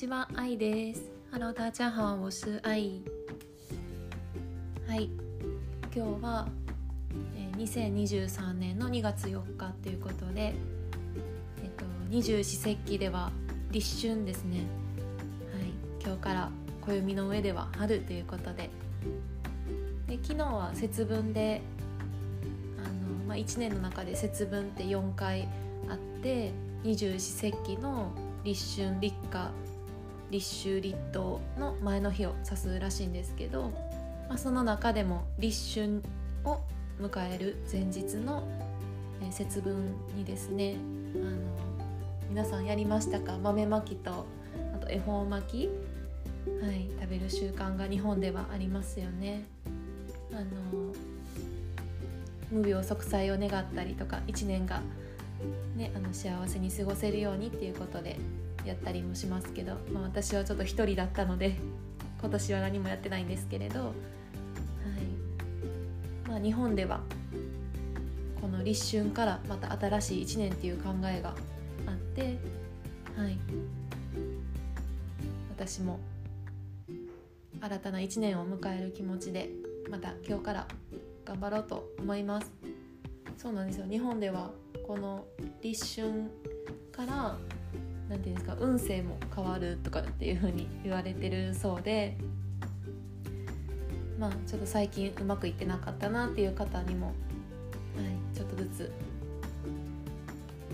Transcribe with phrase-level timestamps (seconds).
[0.00, 1.10] ちは、愛です。
[1.30, 3.02] Hello，大家好，我是愛。
[4.88, 5.10] はい、
[5.94, 6.48] 今日は、
[7.36, 10.54] えー、2023年の2月4日ということで、
[11.62, 13.30] えっと二十四節気では
[13.70, 14.60] 立春ですね。
[14.60, 14.64] はい、
[16.02, 18.70] 今日から暦の上では春ということで、
[20.06, 21.60] で昨日は節分で、
[22.78, 25.46] あのまあ1年の中で節分って4回
[25.90, 26.52] あって、
[26.84, 28.10] 二十四節気の
[28.44, 29.50] 立春立夏
[30.30, 33.70] 立秋立冬の前の日を指すらしいんですけど、
[34.28, 36.02] まあ、その中でも立春
[36.44, 36.60] を
[37.00, 38.46] 迎える前日の、
[39.30, 40.76] 節分にですね
[41.16, 41.30] あの
[42.28, 43.38] 皆さんやりましたか？
[43.38, 44.24] 豆まきと
[44.74, 45.68] あと恵方巻き、
[46.64, 49.44] はい、食べる習慣が日本ではありますよね。
[50.32, 50.44] あの
[52.50, 54.80] 無病息災を願ったりとか一年が、
[55.76, 58.18] ね、あの幸せに過ごせるようにっていうことで
[58.64, 61.56] やったりもしますけど、まあ、私はちょっと一人だったので
[62.20, 63.90] 今年は何もやってないんですけれど、はい。
[66.28, 67.00] まあ、日本では
[68.40, 71.34] この立春からまた新しい1年っていう考えが
[71.86, 72.38] あって、
[73.16, 73.38] はい、
[75.50, 75.98] 私も
[77.60, 79.50] 新たな1年を迎える気持ちで
[79.90, 80.68] また今日から
[81.24, 82.50] 頑張ろうと思います。
[83.36, 83.86] そうなんですよ。
[83.88, 84.50] 日本では
[84.90, 85.24] この
[85.62, 86.12] 立春
[86.90, 87.36] から
[88.08, 92.18] なんていうんですか運勢も変わるとかっていう風に言われてるそうで
[94.18, 98.92] まあちょっと最近うまくいってなかったなっていう方にも、はい、ちょっとずつ、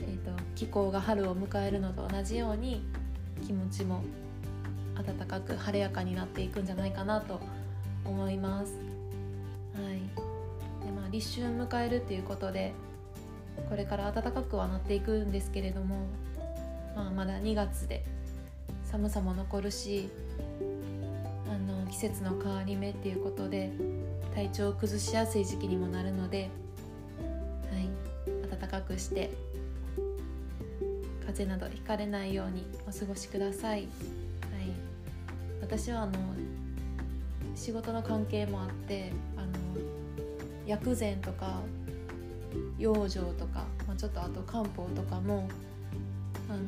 [0.00, 2.86] えー、と気候が春を迎えるのと同じように
[3.46, 4.02] 気持ちも
[4.94, 7.38] 暖かく晴れやかになっていくんじゃないかなと
[8.02, 8.78] 思います。
[9.74, 10.00] はい
[10.86, 12.72] でまあ、立春迎えるっていうことで
[13.68, 16.06] これから暖かくはなっていくんですけれども
[16.96, 18.02] まあ、まだ2月で
[18.82, 20.08] 寒さも残るし
[21.46, 23.70] あの季節の変わり目っていうことで
[24.34, 26.48] 体調を崩しやすい時期にもなるので、
[27.70, 29.30] はい、暖かくして
[31.26, 33.80] 風邪などひかれないようにお過ごしください。
[33.80, 33.88] はい、
[35.60, 36.12] 私はあの
[37.54, 39.48] 仕事の関係もあってあの
[40.66, 41.60] 薬膳とか
[42.78, 45.48] 養生とか、まあ、ちょっとあと漢方とかも
[46.48, 46.60] あの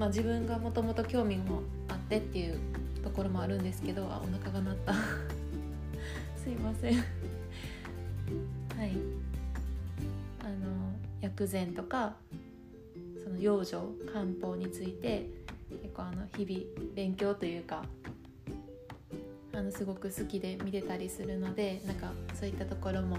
[0.00, 2.58] まあ、自分がもともと興味もあってっていう
[3.04, 4.94] ところもあるんですけどあお腹が鳴った。
[6.42, 6.94] すいません。
[6.94, 7.04] はい。
[10.40, 12.16] あの薬膳とか
[13.22, 13.76] その養生
[14.10, 15.26] 漢方について
[15.82, 17.84] 結構あの日々勉強というか
[19.52, 23.18] あのすごく好きで見てたりするのでなんかそういったところも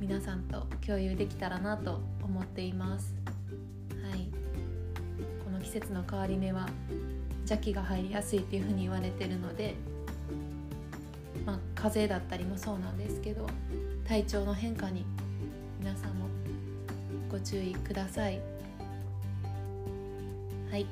[0.00, 3.14] 皆さんと共有できたらなと思っています。
[4.10, 4.28] はい。
[5.44, 6.68] この季節の変わり目は
[7.40, 9.74] 邪気が入りやすいっていうふうに言われてるので、
[11.44, 13.46] まあ、風邪だったりもそうなんですけど
[14.06, 15.04] 体調の変化に
[15.80, 16.26] 皆さんも
[17.30, 18.40] ご注意ください。
[20.70, 20.86] はい。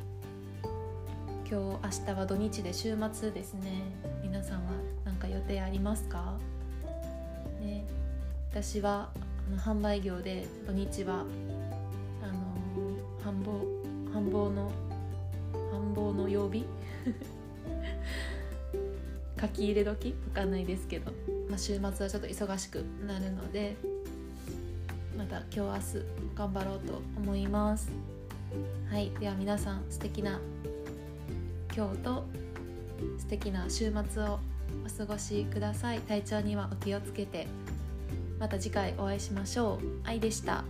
[1.51, 3.83] 今日明日は土日で週末ですね。
[4.23, 4.73] 皆さんは
[5.05, 6.39] 何か予定ありますか？
[8.55, 9.11] 私は
[9.49, 11.25] あの販売業で土日は
[12.23, 12.35] あの
[13.21, 14.71] 繁忙繁忙の
[15.73, 16.65] 繁忙の曜日？
[19.41, 20.15] 書き入れ時？
[20.29, 21.11] わかんないですけど、
[21.49, 23.75] まあ、週末はちょっと忙しくなるので
[25.19, 27.91] また今日明日頑張ろうと思います。
[28.89, 29.11] はい。
[29.19, 30.39] では皆さん素敵な
[31.77, 32.25] 今日と
[33.19, 34.39] 素敵な週末を
[34.87, 35.99] お過ごしください。
[36.03, 37.49] 体調にはお気をつけて。
[38.39, 39.79] また次回お会いしましょう。
[40.05, 40.65] 愛でした。